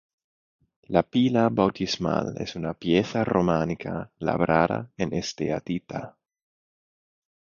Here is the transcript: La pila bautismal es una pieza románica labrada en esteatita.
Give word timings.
La 0.95 1.01
pila 1.15 1.41
bautismal 1.57 2.33
es 2.37 2.55
una 2.55 2.73
pieza 2.73 3.23
románica 3.23 4.11
labrada 4.17 4.91
en 4.97 5.13
esteatita. 5.13 6.17